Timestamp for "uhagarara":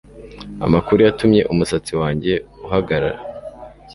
2.65-3.19